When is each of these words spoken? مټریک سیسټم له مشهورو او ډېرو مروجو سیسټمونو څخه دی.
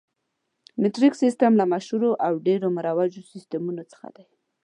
مټریک 0.81 1.13
سیسټم 1.23 1.53
له 1.57 1.65
مشهورو 1.73 2.11
او 2.25 2.33
ډېرو 2.47 2.67
مروجو 2.77 3.21
سیسټمونو 3.33 3.83
څخه 3.91 4.07
دی. 4.15 4.25